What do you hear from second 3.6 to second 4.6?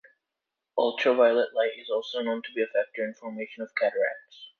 of cataracts.